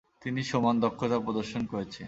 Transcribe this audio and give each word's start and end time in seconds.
তিনি 0.21 0.41
সমান 0.43 0.75
দক্ষতা 0.79 1.17
প্রদর্শন 1.19 1.61
করেছেন। 1.65 1.99